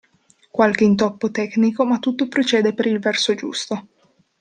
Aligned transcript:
Qualche 0.49 0.83
intoppo 0.83 1.29
tecnico 1.29 1.85
ma 1.85 1.99
tutto 1.99 2.27
procede 2.27 2.73
per 2.73 2.87
il 2.87 2.97
verso 2.97 3.35
giusto. 3.35 3.85